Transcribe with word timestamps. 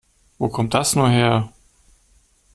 Wo 0.39 0.49
kommt 0.49 0.73
das 0.73 0.95
nur 0.95 1.09
her? 1.11 1.53